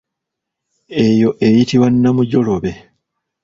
Eyo 1.05 1.29
eyitibwa 1.45 1.87
namujolobe. 2.01 2.71